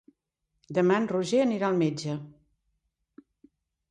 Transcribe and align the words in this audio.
Demà 0.77 0.95
en 1.01 1.05
Roger 1.11 1.41
anirà 1.43 1.69
al 1.69 1.77
metge. 1.83 2.17